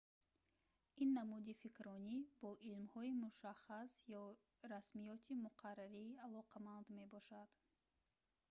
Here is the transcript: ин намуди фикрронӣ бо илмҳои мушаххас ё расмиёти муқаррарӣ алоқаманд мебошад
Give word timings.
ин 1.03 1.09
намуди 1.17 1.53
фикрронӣ 1.63 2.17
бо 2.39 2.49
илмҳои 2.69 3.11
мушаххас 3.25 3.91
ё 4.21 4.23
расмиёти 4.73 5.33
муқаррарӣ 5.45 6.07
алоқаманд 6.25 6.85
мебошад 6.99 7.49